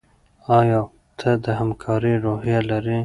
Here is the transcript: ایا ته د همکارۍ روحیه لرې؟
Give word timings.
ایا 0.57 0.81
ته 1.19 1.29
د 1.43 1.45
همکارۍ 1.59 2.15
روحیه 2.25 2.59
لرې؟ 2.69 2.97